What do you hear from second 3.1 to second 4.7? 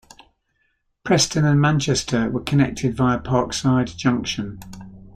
Parkside Junction.